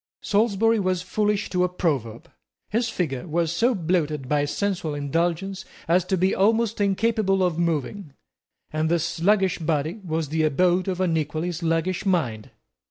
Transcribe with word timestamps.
Salisbury 0.23 0.79
was 0.79 1.03
foolish 1.03 1.51
to 1.51 1.63
a 1.63 1.69
proverb. 1.69 2.27
His 2.71 2.89
figure 2.89 3.27
was 3.27 3.51
so 3.51 3.75
bloated 3.75 4.27
by 4.27 4.45
sensual 4.45 4.95
indulgence 4.95 5.63
as 5.87 6.03
to 6.05 6.17
be 6.17 6.33
almost 6.33 6.81
incapable 6.81 7.43
of 7.43 7.59
moving, 7.59 8.13
and 8.73 8.89
this 8.89 9.03
sluggish 9.05 9.59
body 9.59 10.01
was 10.03 10.29
the 10.29 10.41
abode 10.41 10.87
of 10.87 11.01
an 11.01 11.15
equally 11.17 11.51
sluggish 11.51 12.03
mind. 12.03 12.49